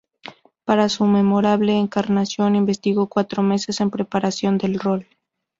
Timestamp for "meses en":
3.43-3.91